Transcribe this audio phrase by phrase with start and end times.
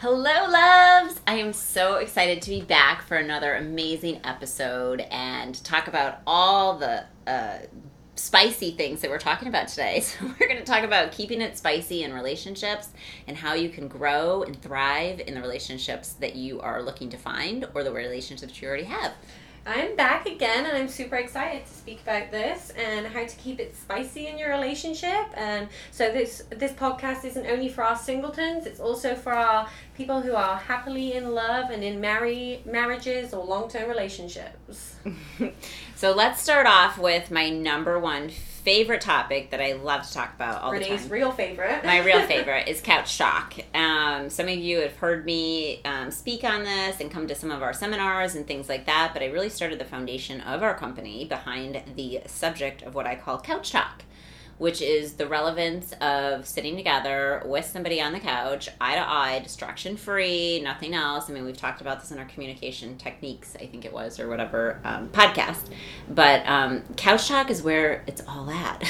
[0.00, 1.20] Hello, loves!
[1.26, 6.78] I am so excited to be back for another amazing episode and talk about all
[6.78, 7.58] the uh,
[8.14, 9.98] spicy things that we're talking about today.
[10.04, 12.90] So, we're going to talk about keeping it spicy in relationships
[13.26, 17.16] and how you can grow and thrive in the relationships that you are looking to
[17.16, 19.14] find or the relationships you already have.
[19.66, 23.60] I'm back again and I'm super excited to speak about this and how to keep
[23.60, 25.26] it spicy in your relationship.
[25.34, 30.20] And so this this podcast isn't only for our singletons, it's also for our people
[30.20, 34.96] who are happily in love and in marry marriages or long-term relationships.
[35.96, 38.30] so let's start off with my number one
[38.68, 41.08] favorite topic that I love to talk about all Renee's the time.
[41.08, 41.86] real favorite.
[41.86, 43.54] My real favorite is couch talk.
[43.74, 47.50] Um, some of you have heard me um, speak on this and come to some
[47.50, 50.74] of our seminars and things like that, but I really started the foundation of our
[50.74, 54.02] company behind the subject of what I call couch talk
[54.58, 59.38] which is the relevance of sitting together with somebody on the couch, eye to eye,
[59.38, 61.30] distraction free, nothing else.
[61.30, 64.28] I mean, we've talked about this in our communication techniques, I think it was, or
[64.28, 65.70] whatever um, podcast.
[66.08, 68.84] But um, couch talk is where it's all at.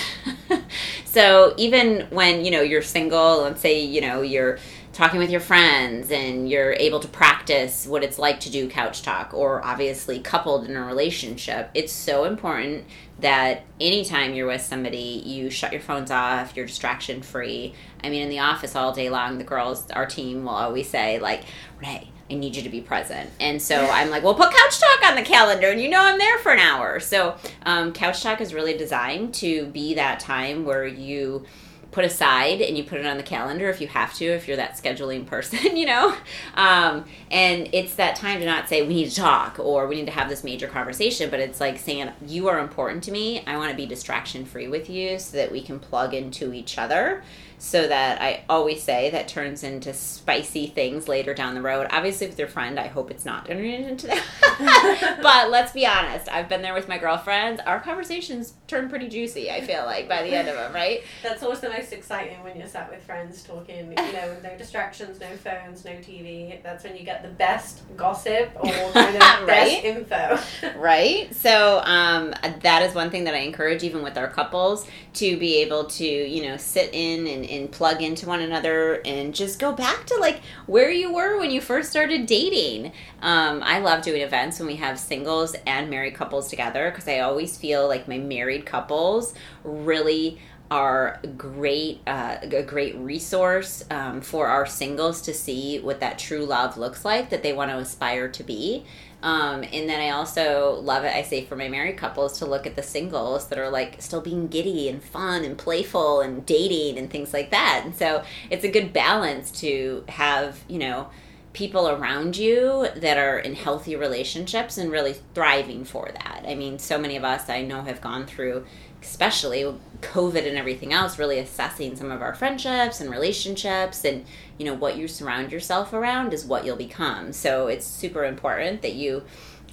[1.05, 4.59] so even when you know you're single, let's say you know you're
[4.99, 9.01] talking with your friends and you're able to practice what it's like to do couch
[9.01, 12.85] talk or obviously coupled in a relationship it's so important
[13.21, 17.72] that anytime you're with somebody you shut your phones off you're distraction free
[18.03, 21.21] i mean in the office all day long the girls our team will always say
[21.21, 21.45] like
[21.78, 23.31] renee I need you to be present.
[23.41, 26.19] And so I'm like, well, put Couch Talk on the calendar, and you know I'm
[26.19, 27.01] there for an hour.
[27.01, 31.47] So um, Couch Talk is really designed to be that time where you
[31.91, 34.56] put aside and you put it on the calendar if you have to if you're
[34.56, 36.15] that scheduling person you know?
[36.54, 40.06] Um, and it's that time to not say we need to talk or we need
[40.06, 43.44] to have this major conversation but it's like saying you are important to me.
[43.47, 46.78] I want to be distraction free with you so that we can plug into each
[46.78, 47.22] other
[47.59, 51.89] so that I always say that turns into spicy things later down the road.
[51.91, 55.19] Obviously, with your friend, I hope it's not turning into that.
[55.23, 57.61] but let's be honest, I've been there with my girlfriends.
[57.67, 61.03] Our conversations turn pretty juicy, I feel like, by the end of them, right?
[61.23, 64.57] That's always the most exciting when you're sat with friends talking, you know, with no
[64.57, 66.63] distractions, no phones, no TV.
[66.63, 69.47] That's when you get the best gossip or kind of right?
[69.47, 70.39] best info.
[70.79, 71.35] right?
[71.35, 75.57] So, um, that is one thing that I encourage, even with our couples, to be
[75.57, 79.72] able to, you know, sit in and and plug into one another and just go
[79.72, 82.92] back to like where you were when you first started dating.
[83.22, 87.20] Um, I love doing events when we have singles and married couples together because I
[87.20, 90.38] always feel like my married couples really
[90.71, 96.45] are great uh, a great resource um, for our singles to see what that true
[96.45, 98.84] love looks like that they want to aspire to be
[99.23, 102.67] um, and then I also love it, I say, for my married couples to look
[102.67, 106.99] at the singles that are like still being giddy and fun and playful and dating
[106.99, 107.83] and things like that.
[107.84, 111.09] And so it's a good balance to have, you know,
[111.53, 116.45] people around you that are in healthy relationships and really thriving for that.
[116.47, 118.65] I mean, so many of us I know have gone through
[119.03, 124.25] especially COVID and everything else, really assessing some of our friendships and relationships and,
[124.59, 127.32] you know, what you surround yourself around is what you'll become.
[127.32, 129.25] So it's super important that you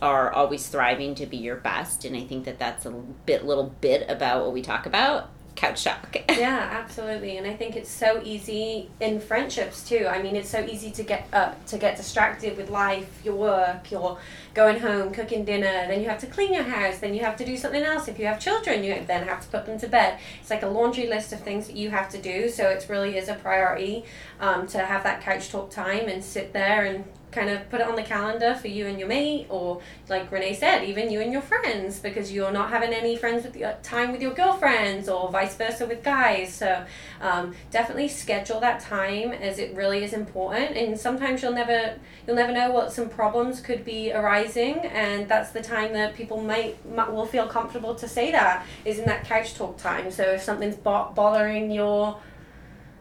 [0.02, 2.06] are always thriving to be your best.
[2.06, 5.84] And I think that that's a bit, little bit about what we talk about couch
[5.84, 6.16] talk.
[6.30, 7.38] yeah, absolutely.
[7.38, 10.08] And I think it's so easy in friendships too.
[10.10, 13.90] I mean, it's so easy to get up, to get distracted with life, your work,
[13.90, 14.18] your
[14.54, 17.46] going home, cooking dinner, then you have to clean your house, then you have to
[17.46, 18.08] do something else.
[18.08, 20.20] If you have children, you then have to put them to bed.
[20.40, 22.50] It's like a laundry list of things that you have to do.
[22.50, 24.06] So it really is a priority
[24.40, 27.04] um, to have that couch talk time and sit there and
[27.36, 30.56] kind of put it on the calendar for you and your mate, or like Renee
[30.56, 34.12] said, even you and your friends, because you're not having any friends with your, time
[34.14, 36.54] with your girlfriends, or vice versa with guys.
[36.54, 36.86] So
[37.22, 40.78] um, definitely schedule that time, as it really is important.
[40.78, 45.52] And sometimes you'll never you'll never know what some problems could be arising, and that's
[45.52, 49.26] the time that people might, might will feel comfortable to say that is in that
[49.26, 50.10] couch talk time.
[50.10, 52.18] So if something's bo- bothering your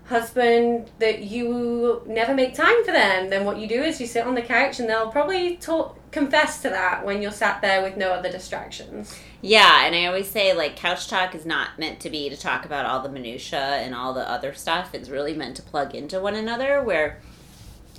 [0.07, 4.27] husband that you never make time for them, then what you do is you sit
[4.27, 7.97] on the couch and they'll probably talk confess to that when you're sat there with
[7.97, 9.19] no other distractions.
[9.41, 12.65] Yeah, and I always say like couch talk is not meant to be to talk
[12.65, 14.95] about all the minutia and all the other stuff.
[14.95, 17.21] It's really meant to plug into one another where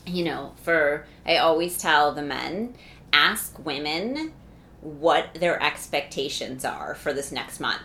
[0.06, 2.76] you know, for I always tell the men,
[3.12, 4.34] ask women
[4.82, 7.82] what their expectations are for this next month.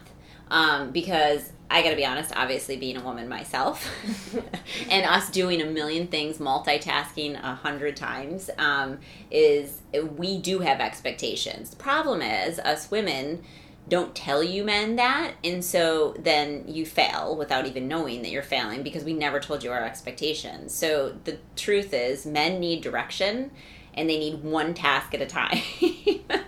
[0.51, 3.89] Um, because I gotta be honest, obviously being a woman myself,
[4.91, 8.99] and us doing a million things, multitasking a hundred times, um,
[9.31, 9.81] is
[10.17, 11.71] we do have expectations.
[11.71, 13.45] The problem is, us women
[13.89, 18.43] don't tell you men that, and so then you fail without even knowing that you're
[18.43, 20.75] failing because we never told you our expectations.
[20.75, 23.53] So the truth is, men need direction
[23.95, 25.61] and they need one task at a time.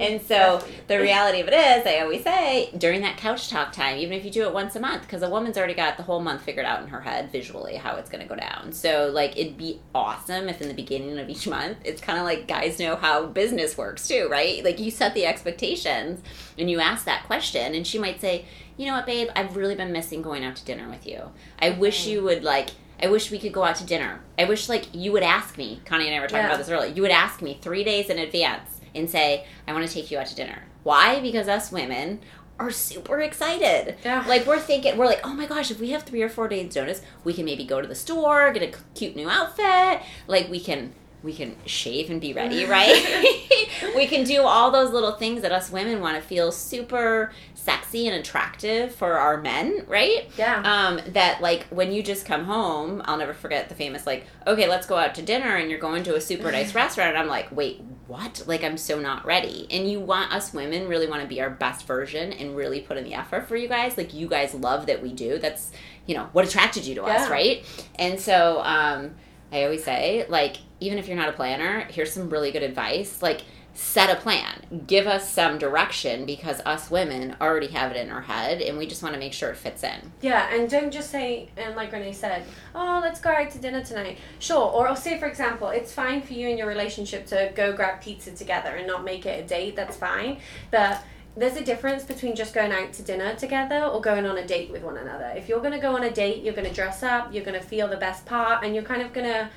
[0.00, 3.98] and so the reality of it is, I always say during that couch talk time,
[3.98, 6.20] even if you do it once a month, because a woman's already got the whole
[6.20, 8.72] month figured out in her head visually how it's going to go down.
[8.72, 12.24] So, like, it'd be awesome if in the beginning of each month, it's kind of
[12.24, 14.64] like guys know how business works too, right?
[14.64, 16.20] Like, you set the expectations
[16.58, 18.46] and you ask that question, and she might say,
[18.76, 21.30] you know what, babe, I've really been missing going out to dinner with you.
[21.60, 22.70] I wish you would, like,
[23.02, 24.20] I wish we could go out to dinner.
[24.38, 25.80] I wish like you would ask me.
[25.86, 26.46] Connie and I were talking yeah.
[26.48, 26.92] about this earlier.
[26.92, 30.18] You would ask me three days in advance and say, "I want to take you
[30.18, 31.20] out to dinner." Why?
[31.20, 32.20] Because us women
[32.60, 33.96] are super excited.
[34.04, 34.24] Yeah.
[34.28, 36.76] Like we're thinking, we're like, oh my gosh, if we have three or four days
[36.76, 40.02] notice, we can maybe go to the store, get a cute new outfit.
[40.26, 43.56] Like we can we can shave and be ready, right?
[43.96, 48.08] we can do all those little things that us women want to feel super sexy
[48.08, 50.30] and attractive for our men, right?
[50.36, 50.62] Yeah.
[50.62, 54.68] Um, that like when you just come home, I'll never forget the famous like, okay,
[54.68, 57.28] let's go out to dinner, and you're going to a super nice restaurant, and I'm
[57.28, 58.42] like, wait, what?
[58.46, 59.66] Like I'm so not ready.
[59.70, 62.96] And you want us women really want to be our best version and really put
[62.96, 63.96] in the effort for you guys.
[63.96, 65.38] Like you guys love that we do.
[65.38, 65.70] That's
[66.06, 67.22] you know what attracted you to yeah.
[67.22, 67.64] us, right?
[67.96, 69.12] And so um,
[69.52, 73.22] I always say like even if you're not a planner, here's some really good advice.
[73.22, 73.42] Like
[73.72, 78.20] set a plan give us some direction because us women already have it in our
[78.20, 81.08] head and we just want to make sure it fits in yeah and don't just
[81.08, 82.44] say and like renee said
[82.74, 86.20] oh let's go out to dinner tonight sure or I'll say for example it's fine
[86.20, 89.46] for you and your relationship to go grab pizza together and not make it a
[89.46, 90.38] date that's fine
[90.72, 91.02] but
[91.36, 94.68] there's a difference between just going out to dinner together or going on a date
[94.70, 95.32] with one another.
[95.36, 97.58] If you're going to go on a date, you're going to dress up, you're going
[97.58, 99.48] to feel the best part, and you're kind of going to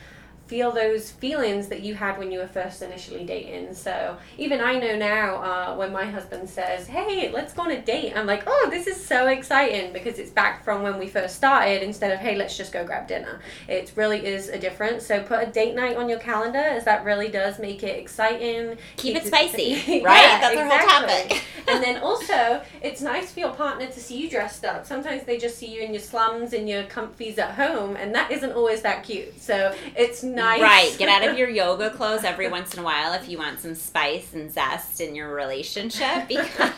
[0.48, 3.74] feel those feelings that you had when you were first initially dating.
[3.74, 7.82] So even I know now uh, when my husband says, "Hey, let's go on a
[7.82, 11.36] date," I'm like, "Oh, this is so exciting!" Because it's back from when we first
[11.36, 15.06] started instead of, "Hey, let's just go grab dinner." It really is a difference.
[15.06, 18.78] So put a date night on your calendar, as that really does make it exciting.
[18.98, 20.22] Keep it spicy, right?
[20.22, 20.60] yeah, That's exactly.
[20.60, 21.44] our whole topic.
[21.68, 24.86] And then also, it's nice for your partner to see you dressed up.
[24.86, 28.32] Sometimes they just see you in your slums and your comfies at home, and that
[28.32, 29.40] isn't always that cute.
[29.40, 30.62] So it's nice.
[30.62, 30.96] Right.
[30.98, 33.76] Get out of your yoga clothes every once in a while if you want some
[33.76, 36.72] spice and zest in your relationship because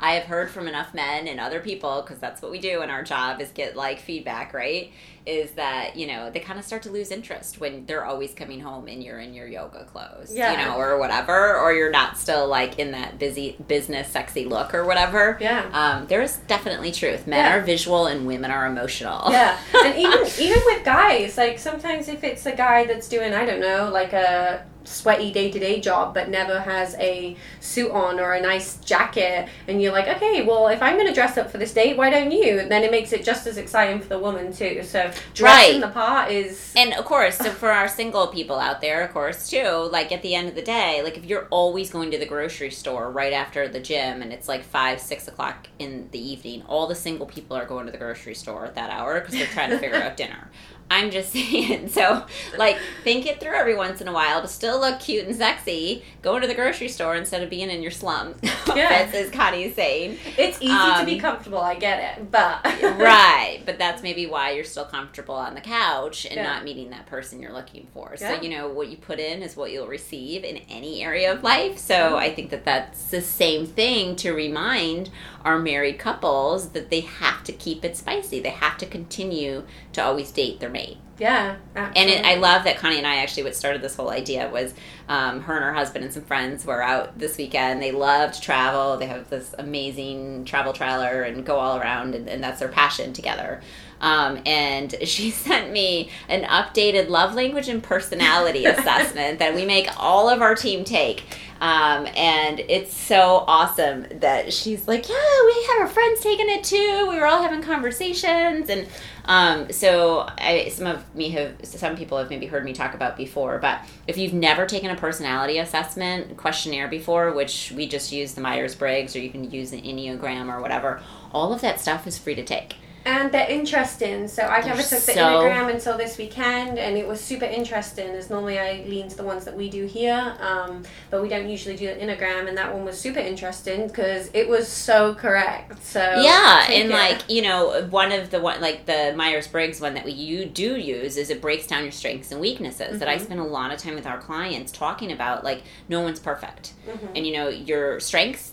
[0.00, 2.90] I have heard from enough men and other people because that's what we do in
[2.90, 4.92] our job is get like feedback, right?
[5.24, 8.60] Is that you know they kind of start to lose interest when they're always coming
[8.60, 10.50] home and you're in your yoga clothes yeah.
[10.52, 14.74] you know or whatever or you're not still like in that busy business sexy look
[14.74, 17.56] or whatever yeah um, there's definitely truth men yeah.
[17.56, 22.24] are visual and women are emotional yeah and even even with guys like sometimes if
[22.24, 26.14] it's a guy that's doing i don't know like a sweaty day to day job
[26.14, 30.68] but never has a suit on or a nice jacket, and you're like, okay, well,
[30.68, 32.58] if I'm going to dress up for this date, why don't you?
[32.58, 34.82] And then it makes it just as exciting for the woman too.
[34.82, 35.86] So dressing right.
[35.86, 39.48] the part is, and of course, so for our single people out there, of course,
[39.48, 39.88] too.
[39.90, 42.70] Like at the end of the day, like if you're always going to the grocery
[42.70, 46.86] store right after the gym, and it's like five, six o'clock in the evening, all
[46.86, 49.70] the single people are going to the grocery store at that hour because they're trying
[49.70, 50.50] to figure out dinner.
[50.92, 51.88] I'm just saying.
[51.88, 52.24] So,
[52.56, 56.04] like, think it through every once in a while to still look cute and sexy.
[56.22, 58.36] Go into the grocery store instead of being in your slums.
[58.74, 59.10] Yeah.
[59.12, 60.18] as Connie's saying.
[60.38, 61.58] It's easy um, to be um, comfortable.
[61.58, 63.60] I get it, but right.
[63.66, 66.44] But that's maybe why you're still comfortable on the couch and yeah.
[66.44, 68.14] not meeting that person you're looking for.
[68.18, 68.36] Yeah.
[68.36, 71.42] So you know what you put in is what you'll receive in any area of
[71.42, 71.76] life.
[71.76, 72.16] So.
[72.22, 75.10] I think that that's the same thing to remind
[75.44, 78.40] our married couples that they have to keep it spicy.
[78.40, 80.81] They have to continue to always date their mate.
[81.18, 82.14] Yeah, absolutely.
[82.14, 84.74] And it, I love that Connie and I actually what started this whole idea was
[85.08, 87.80] um, her and her husband and some friends were out this weekend.
[87.80, 88.96] They love to travel.
[88.96, 93.12] They have this amazing travel trailer and go all around, and, and that's their passion
[93.12, 93.60] together.
[94.00, 99.88] Um, and she sent me an updated love language and personality assessment that we make
[99.96, 101.24] all of our team take.
[101.60, 106.64] Um, and it's so awesome that she's like, yeah, we have our friends taking it
[106.64, 107.06] too.
[107.08, 108.88] We were all having conversations, and
[109.24, 113.16] um, so I, some of me have, some people have maybe heard me talk about
[113.16, 113.58] before.
[113.58, 118.40] But if you've never taken a personality assessment questionnaire before, which we just use the
[118.40, 121.00] Myers Briggs, or you can use the Enneagram or whatever,
[121.32, 122.76] all of that stuff is free to take.
[123.04, 124.28] And they're interesting.
[124.28, 128.08] So I never took the so- Enneagram until this weekend, and it was super interesting.
[128.10, 131.48] As normally I lean to the ones that we do here, um, but we don't
[131.48, 135.82] usually do the Enneagram, and that one was super interesting because it was so correct.
[135.84, 136.94] So yeah and it.
[136.94, 140.76] like you know one of the one like the myers-briggs one that we you do
[140.76, 143.20] use is it breaks down your strengths and weaknesses that i Mhm.
[143.24, 147.08] spend a lot of time with our clients talking about like no one's perfect Mhm.
[147.16, 148.52] and you know your strengths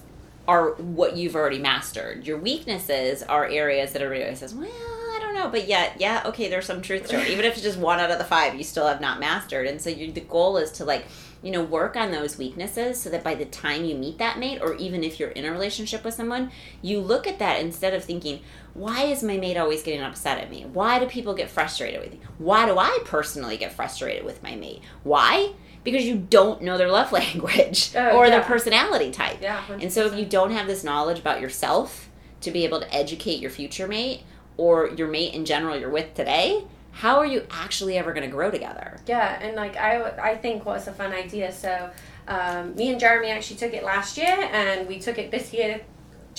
[0.49, 2.25] are what you've already mastered.
[2.25, 6.49] Your weaknesses are areas that everybody says well i don't know but yet yeah okay
[6.49, 7.29] there's some truth to it.
[7.29, 9.67] Even if it's just one out of the five you still have not mastered.
[9.67, 11.05] And so you, the goal is to like
[11.43, 14.59] you know work on those weaknesses so that by the time you meet that mate
[14.59, 16.51] or even if you're in a relationship with someone
[16.81, 18.41] you look at that instead of thinking
[18.73, 20.65] why is my mate always getting upset at me?
[20.65, 22.19] Why do people get frustrated with me?
[22.39, 24.81] Why do i personally get frustrated with my mate?
[25.03, 25.53] Why
[25.91, 28.31] because you don't know their love language Oh, or yeah.
[28.31, 32.09] their personality type yeah, and so if you don't have this knowledge about yourself
[32.41, 34.23] to be able to educate your future mate
[34.57, 38.31] or your mate in general you're with today how are you actually ever going to
[38.35, 41.51] grow together Yeah, and like I, I think what's a fun idea.
[41.51, 41.89] So,
[42.27, 45.81] um, me and Jeremy actually took it last year, and we took it this year,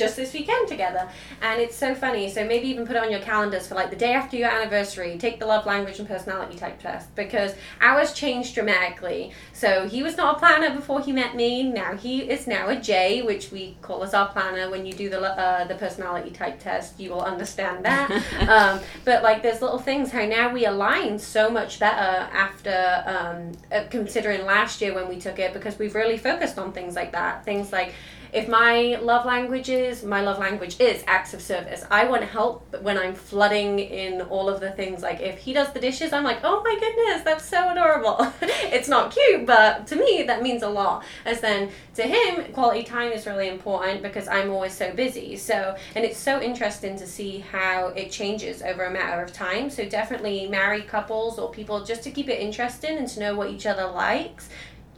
[0.01, 1.09] just this weekend together.
[1.43, 2.29] And it's so funny.
[2.31, 5.17] So maybe even put it on your calendars for like the day after your anniversary.
[5.19, 9.33] Take the love language and personality type test because ours changed dramatically.
[9.53, 11.63] So he was not a planner before he met me.
[11.63, 14.71] Now he is now a J, which we call as our planner.
[14.71, 18.11] When you do the uh, the personality type test, you will understand that.
[18.49, 23.53] um, but like there's little things how now we align so much better after um,
[23.71, 27.13] uh, considering last year when we took it because we've really focused on things like
[27.13, 27.93] that things like
[28.33, 31.85] if my love language is my love language is acts of service.
[31.91, 35.03] I want to help when i'm flooding in all of the things.
[35.03, 38.33] Like if he does the dishes i'm like oh my goodness that's so adorable.
[38.73, 41.05] It's not cute but to me that means a lot.
[41.25, 45.37] As then to him quality time is really important because i'm always so busy.
[45.37, 49.71] So and it's so interesting to see how it changes over a matter of time.
[49.71, 53.51] So definitely married couples or people just to keep it interesting and to know what
[53.51, 54.49] each other likes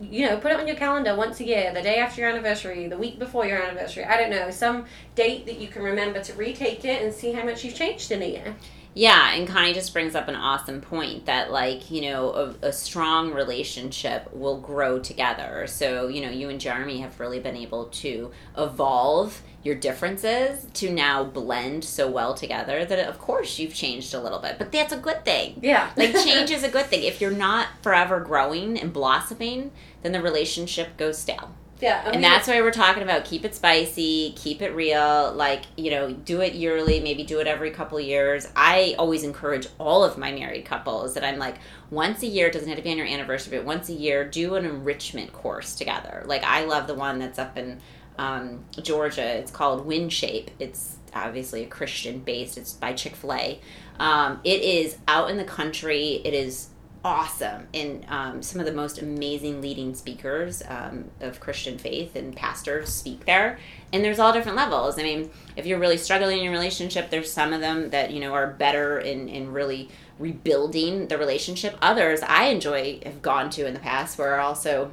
[0.01, 2.89] you know, put it on your calendar once a year, the day after your anniversary,
[2.89, 4.05] the week before your anniversary.
[4.05, 7.45] I don't know, some date that you can remember to retake it and see how
[7.45, 8.57] much you've changed in a year.
[8.95, 12.31] Yeah, and Connie just brings up an awesome point that, like, you know,
[12.63, 15.67] a, a strong relationship will grow together.
[15.67, 20.93] So, you know, you and Jeremy have really been able to evolve your differences to
[20.93, 24.59] now blend so well together that, of course, you've changed a little bit.
[24.59, 25.59] But that's a good thing.
[25.63, 25.91] Yeah.
[25.97, 27.05] Like, change is a good thing.
[27.05, 29.71] If you're not forever growing and blossoming,
[30.03, 31.55] then the relationship goes stale.
[31.83, 32.09] Yeah.
[32.09, 36.13] And that's why we're talking about keep it spicy, keep it real, like, you know,
[36.13, 38.47] do it yearly, maybe do it every couple of years.
[38.55, 41.57] I always encourage all of my married couples that I'm like,
[41.91, 44.25] once a year, it doesn't have to be on your anniversary, but once a year,
[44.25, 46.23] do an enrichment course together.
[46.25, 47.81] Like, I love the one that's up in
[48.17, 49.39] um, Georgia.
[49.39, 50.51] It's called WinShape.
[50.61, 53.61] It's obviously a Christian based, it's by Chick fil A.
[53.99, 56.69] Um, it is out in the country, it is
[57.05, 62.37] awesome and um, some of the most amazing leading speakers um, of christian faith and
[62.37, 63.59] pastors speak there.
[63.93, 64.99] And there's all different levels.
[64.99, 68.21] I mean if you're really struggling in your relationship there's some of them that you
[68.21, 71.77] know are better in, in really rebuilding the relationship.
[71.83, 74.91] Others i enjoy have gone to in the past where also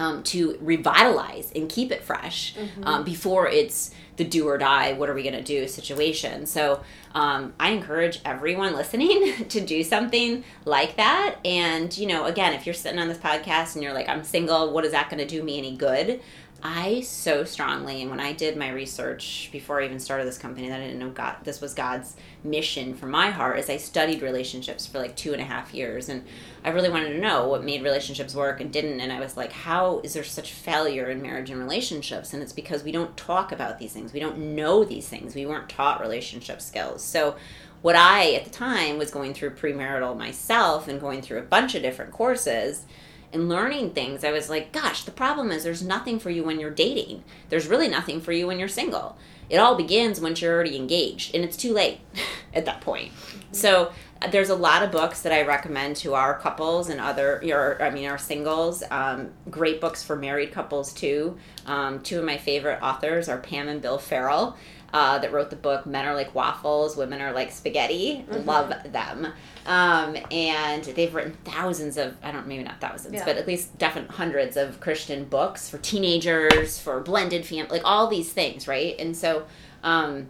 [0.00, 5.08] um, to revitalize and keep it fresh um, before it's the do or die what
[5.08, 6.46] are we going to do situation.
[6.46, 6.82] So
[7.14, 11.36] um, i encourage everyone listening to do something like that.
[11.44, 14.72] And you know again if you're sitting on this podcast and you're like i'm single
[14.72, 16.20] what is that going to do me any good
[16.62, 20.68] I so strongly, and when I did my research before I even started this company,
[20.68, 23.58] that I didn't know God, this was God's mission for my heart.
[23.58, 26.24] Is I studied relationships for like two and a half years, and
[26.64, 29.00] I really wanted to know what made relationships work and didn't.
[29.00, 32.34] And I was like, how is there such failure in marriage and relationships?
[32.34, 34.12] And it's because we don't talk about these things.
[34.12, 35.34] We don't know these things.
[35.34, 37.02] We weren't taught relationship skills.
[37.02, 37.36] So,
[37.82, 41.74] what I at the time was going through premarital myself and going through a bunch
[41.74, 42.84] of different courses
[43.32, 46.60] and learning things, I was like, gosh, the problem is there's nothing for you when
[46.60, 47.24] you're dating.
[47.48, 49.16] There's really nothing for you when you're single.
[49.48, 52.00] It all begins once you're already engaged, and it's too late
[52.54, 53.12] at that point.
[53.52, 53.92] So,
[54.30, 57.90] there's a lot of books that I recommend to our couples and other, your, I
[57.90, 58.82] mean, our singles.
[58.90, 61.38] Um, great books for married couples too.
[61.64, 64.56] Um, two of my favorite authors are Pam and Bill Farrel.
[64.92, 68.24] Uh, that wrote the book Men Are Like Waffles, Women Are Like Spaghetti.
[68.28, 68.44] Mhm.
[68.44, 69.28] Love them.
[69.66, 73.24] Um, and they've written thousands of, I don't, maybe not thousands, Yeah.
[73.24, 78.08] but at least definitely hundreds of Christian books for teenagers, for blended family, like all
[78.08, 78.96] these things, right?
[78.98, 79.44] And so
[79.84, 80.28] um,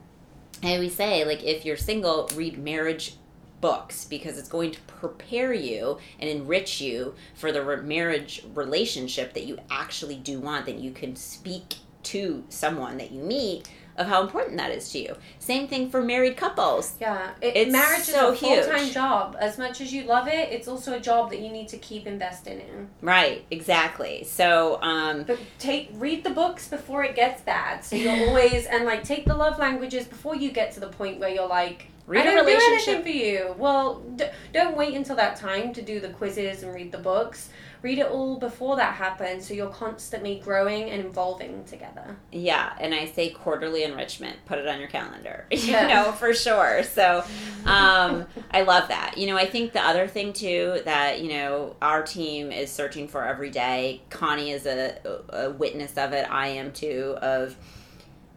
[0.62, 3.14] I always say, like, if you're single, read marriage
[3.62, 9.32] books because it's going to prepare you and enrich you for the re- marriage relationship
[9.34, 13.68] that you actually do want, that you can speak to someone that you meet
[14.00, 15.14] of how important that is to you.
[15.38, 16.94] Same thing for married couples.
[17.00, 19.36] Yeah, it, It's marriage so is a full time job.
[19.38, 22.06] As much as you love it, it's also a job that you need to keep
[22.06, 22.88] investing in.
[23.02, 24.24] Right, exactly.
[24.24, 27.84] So, um, But take read the books before it gets bad.
[27.84, 31.20] So you're always and like take the love languages before you get to the point
[31.20, 31.88] where you're like.
[32.06, 33.54] Read I a don't do relationship- anything for you.
[33.56, 37.50] Well, d- don't wait until that time to do the quizzes and read the books.
[37.82, 42.16] Read it all before that happens, so you're constantly growing and evolving together.
[42.30, 44.36] Yeah, and I say quarterly enrichment.
[44.44, 45.46] Put it on your calendar.
[45.50, 45.86] you Yeah.
[45.86, 46.82] know, for sure.
[46.82, 47.24] So
[47.64, 49.16] um, I love that.
[49.16, 53.08] You know, I think the other thing too that, you know, our team is searching
[53.08, 54.98] for every day, Connie is a,
[55.30, 57.56] a witness of it, I am too, of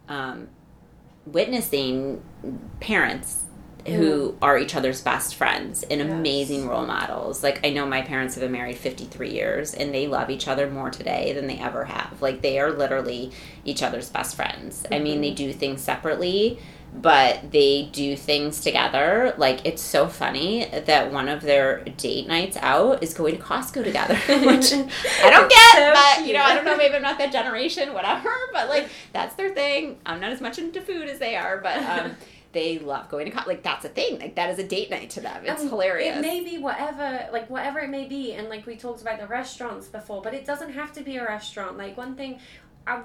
[0.08, 0.48] um,
[1.26, 2.22] witnessing
[2.80, 3.43] parents
[3.86, 6.10] who are each other's best friends and Yes.
[6.12, 7.44] amazing role models.
[7.44, 10.70] Like I know my parents have been married 53 years and they love each other
[10.70, 12.22] more today than they ever have.
[12.22, 13.32] Like they are literally
[13.66, 14.86] each other's best friends.
[14.92, 16.60] I mean, they do things separately,
[16.96, 19.34] but they do things together.
[19.38, 23.84] Like it's so funny that one of their date nights out is going to Costco
[23.84, 27.18] together, which I don't get, so but you know, I don't know, maybe I'm not
[27.18, 29.98] that generation, whatever, but like that's their thing.
[30.06, 32.16] I'm not as much into food as they are, but um
[32.54, 34.20] they love going to co- like that's a thing.
[34.20, 35.44] Like that is a date night to them.
[35.46, 36.18] It's hilarious.
[36.18, 39.28] It may be whatever, like whatever it may be, and like we talked about the
[39.28, 41.78] restaurants before, but it doesn't have to be a restaurant.
[41.78, 42.40] Like one thing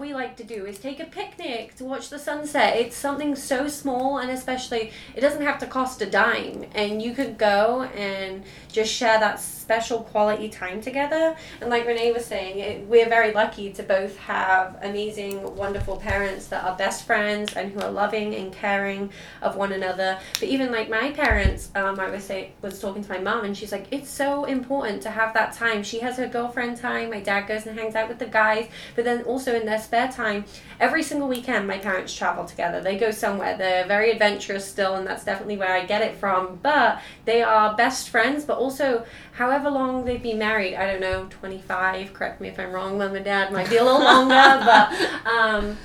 [0.00, 2.76] we like to do is take a picnic to watch the sunset.
[2.76, 7.14] It's something so small, and especially it doesn't have to cost a dime, and you
[7.14, 11.37] could go and just share that special quality time together.
[11.61, 16.47] And like Renee was saying, it, we're very lucky to both have amazing, wonderful parents
[16.49, 20.18] that are best friends and who are loving and caring of one another.
[20.40, 23.56] But even like my parents, um, I was say was talking to my mom, and
[23.56, 25.82] she's like, it's so important to have that time.
[25.82, 27.11] She has her girlfriend time.
[27.11, 30.11] My dad goes and hangs out with the guys, but then also in their spare
[30.11, 30.44] time,
[30.81, 32.81] every single weekend, my parents travel together.
[32.81, 33.57] They go somewhere.
[33.57, 36.59] They're very adventurous still, and that's definitely where I get it from.
[36.62, 40.74] But they are best friends, but also however long they've been married.
[40.76, 42.12] I don't know, twenty five.
[42.12, 42.98] Correct me if I'm wrong.
[42.98, 45.26] Mom and dad might be a little longer, but.
[45.26, 45.76] Um,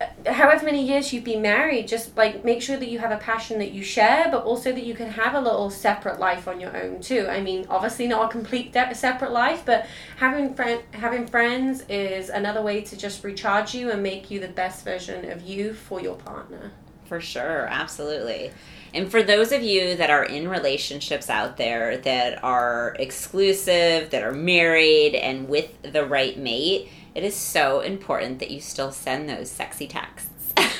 [0.00, 3.18] Uh, however many years you've been married, just like make sure that you have a
[3.18, 6.60] passion that you share, but also that you can have a little separate life on
[6.60, 7.26] your own too.
[7.28, 12.28] I mean, obviously not a complete de- separate life, but having friend having friends is
[12.28, 16.00] another way to just recharge you and make you the best version of you for
[16.00, 16.72] your partner.
[17.04, 18.52] For sure, absolutely.
[18.94, 24.22] And for those of you that are in relationships out there that are exclusive, that
[24.22, 29.28] are married, and with the right mate, it is so important that you still send
[29.28, 30.28] those sexy texts.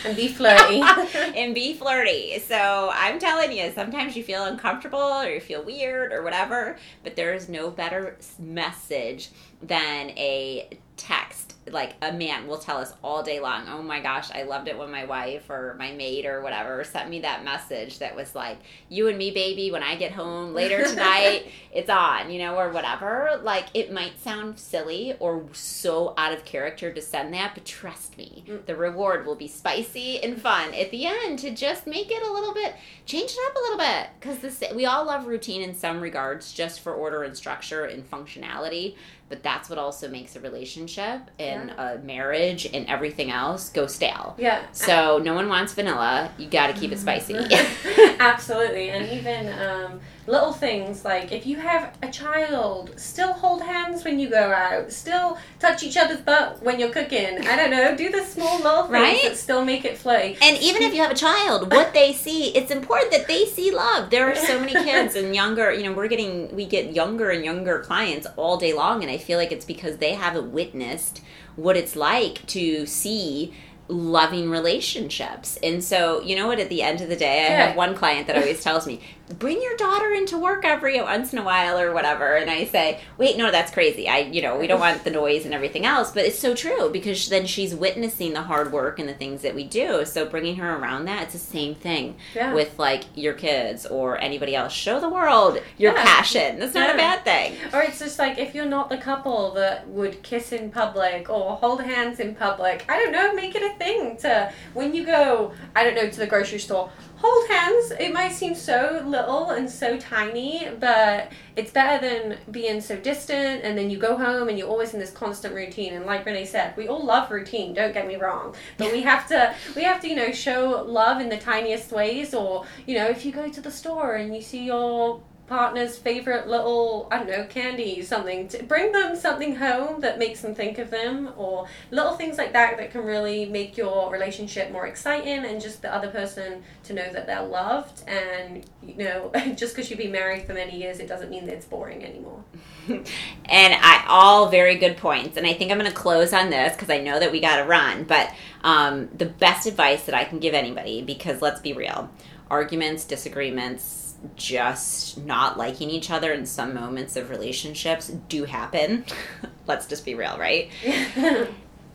[0.05, 0.83] And be flirty.
[1.37, 2.39] and be flirty.
[2.41, 7.17] So I'm telling you, sometimes you feel uncomfortable or you feel weird or whatever, but
[7.17, 9.31] there is no better message
[9.63, 11.55] than a text.
[11.71, 14.77] Like a man will tell us all day long, oh my gosh, I loved it
[14.77, 18.59] when my wife or my mate or whatever sent me that message that was like,
[18.89, 22.71] you and me, baby, when I get home later tonight, it's on, you know, or
[22.71, 23.41] whatever.
[23.45, 28.19] Like it might sound silly or so out of character to send that, but trust
[28.19, 28.67] me, Mm.
[28.67, 32.33] the reward will be spicy and fun at the end to just make it a
[32.33, 32.75] little bit,
[33.07, 34.09] change it up a little bit.
[34.19, 38.09] Because this, we all love routine in some regards, just for order and structure and
[38.11, 38.97] functionality.
[39.29, 44.35] But that's what also makes a relationship and a marriage and everything else go stale.
[44.39, 44.63] yeah.
[44.73, 46.31] So no one wants vanilla.
[46.39, 47.35] You got to keep it spicy.
[48.19, 54.05] Absolutely, and even um, little things like if you have a child, still hold hands
[54.05, 57.45] when you go out, still touch each other's butt when you're cooking.
[57.47, 59.21] I don't know, do the small little things Right?
[59.25, 60.37] that still make it flirty.
[60.41, 63.73] And even if you have a child, what they see, it's important that they see
[63.73, 64.11] love.
[64.11, 67.45] There are so many kids and younger, you know, we're getting, we get younger and
[67.45, 69.03] younger clients all day long.
[69.03, 71.21] And I feel like it's because they haven't witnessed
[71.57, 73.53] what it's like to see
[73.89, 75.59] loving relationships.
[75.63, 77.67] And so, you know what, at the end of the day, I Yeah.
[77.67, 79.01] have one client that always tells me,
[79.39, 82.37] bring your daughter into work every once in a while or whatever.
[82.37, 84.09] And I say, wait, no, that's crazy.
[84.09, 86.11] I, you know, we don't want the noise and everything else.
[86.13, 89.55] But it's so true because then she's witnessing the hard work and the things that
[89.55, 90.05] we do.
[90.05, 92.53] So bringing her around that, it's the same thing Yeah.
[92.55, 94.73] with like your kids or anybody else.
[94.73, 96.03] Show the world your Yeah.
[96.05, 96.59] passion.
[96.59, 97.57] That's not a bad thing.
[97.73, 101.57] Or it's just like if you're not the couple that would kiss in public or
[101.57, 105.53] hold hands in public, I don't know, make it a thing to when you go,
[105.75, 106.91] I don't know, to the grocery store,
[107.23, 107.93] hold hands.
[108.01, 113.63] It might seem so little and so tiny, but it's better than being so distant
[113.63, 115.95] and then you go home and you're always in this constant routine.
[115.95, 118.55] And like Renee said, we all love routine, don't get me wrong.
[118.77, 122.35] But we have to we have to, you know, show love in the tiniest ways
[122.35, 125.21] or, you know, if you go to the store and you see your
[125.53, 130.41] partner's favorite little I don't know candy something to bring them something home that makes
[130.41, 134.73] them think of them or little things like that that can really make your relationship
[134.73, 139.31] more exciting and just the other person to know that they're loved and you know
[139.55, 142.43] just because you've been married for many years it doesn't mean that it's boring anymore
[142.89, 143.05] and
[143.47, 145.37] I all very good points.
[145.37, 147.57] And I think I'm going to close on this because I know that we got
[147.57, 148.05] to run.
[148.05, 152.11] But um, the best advice that I can give anybody, because let's be real,
[152.51, 154.02] arguments, disagreements,
[154.37, 159.05] just not liking each other in some moments of relationships do happen.
[159.67, 160.71] let's just be real, right?
[160.85, 161.49] and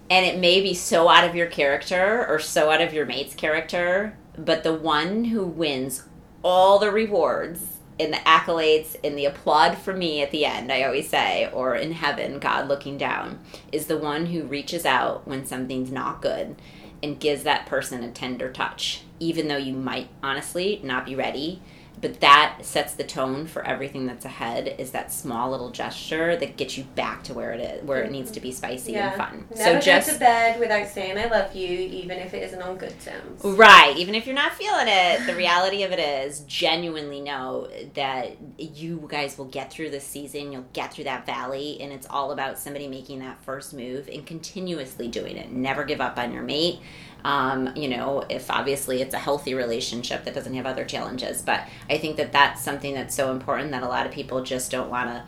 [0.09, 4.17] it may be so out of your character or so out of your mate's character,
[4.37, 6.03] but the one who wins
[6.43, 10.83] all the rewards in the accolades in the applaud for me at the end, I
[10.83, 13.39] always say, or in heaven, God looking down,
[13.71, 16.55] is the one who reaches out when something's not good
[17.01, 21.61] and gives that person a tender touch, even though you might honestly not be ready.
[21.99, 24.75] But that sets the tone for everything that's ahead.
[24.77, 28.11] Is that small little gesture that gets you back to where it is, where it
[28.11, 29.45] needs to be spicy and fun.
[29.49, 32.61] never so just go to bed without saying I love you even if it isn't
[32.61, 33.95] on good terms Right.
[33.97, 39.05] Even if you're not feeling it, the reality of it is genuinely know that you
[39.07, 40.51] guys will get through this season.
[40.51, 41.77] You'll get through that valley.
[41.81, 45.51] And it's all about somebody making that first move and continuously doing it.
[45.51, 46.79] Never give up on your mate.
[47.23, 51.41] Um, you know, if obviously it's a healthy relationship that doesn't have other challenges.
[51.41, 54.71] But I think that that's something that's so important that a lot of people just
[54.71, 55.23] don't want to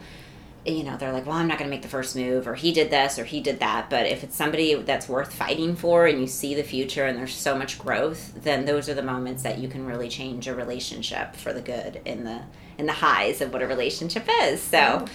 [0.65, 2.71] you know they're like well i'm not going to make the first move or he
[2.71, 6.19] did this or he did that but if it's somebody that's worth fighting for and
[6.19, 9.57] you see the future and there's so much growth then those are the moments that
[9.57, 12.41] you can really change a relationship for the good in the
[12.79, 14.61] in the highs of what a relationship is.
[14.61, 15.05] So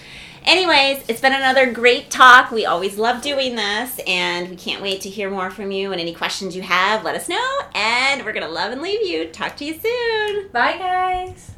[0.43, 2.51] anyways it's been another great talk.
[2.51, 5.91] We always love doing this and we can't wait to hear more from you.
[5.91, 9.05] And any questions you have let us know and we're going to love and leave
[9.05, 9.27] you.
[9.27, 10.49] Talk to you soon.
[10.49, 11.51] Bye guys.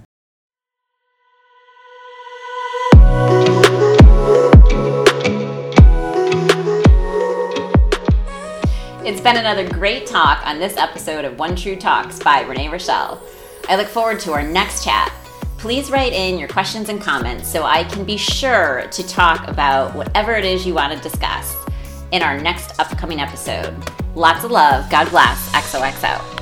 [9.08, 13.22] It's been another great talk on this episode of One True Talks by Renee Rochelle.
[13.70, 15.14] I look forward to our next chat.
[15.68, 19.94] Please write in your questions and comments so I can be sure to talk about
[19.94, 21.58] whatever it is you want to discuss
[22.14, 23.76] in our next upcoming episode.
[24.16, 24.90] Lots of love.
[24.90, 25.52] God bless.
[25.52, 26.37] XOXO.